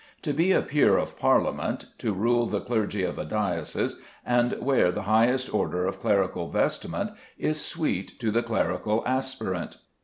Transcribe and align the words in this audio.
To 0.23 0.33
be 0.33 0.51
a 0.51 0.63
Peer 0.63 0.97
of 0.97 1.19
Parliament, 1.19 1.85
to 1.99 2.11
rule 2.11 2.47
the 2.47 2.59
clergy 2.59 3.03
of 3.03 3.19
a 3.19 3.23
diocese, 3.23 4.01
and 4.25 4.57
wear 4.59 4.91
the 4.91 5.03
highest 5.03 5.53
order 5.53 5.85
of 5.85 5.99
clerical 5.99 6.49
vestment, 6.49 7.11
is 7.37 7.63
sweet 7.63 8.19
to 8.19 8.31
the 8.31 8.41
clerical 8.41 9.03
aspirant. 9.05 9.77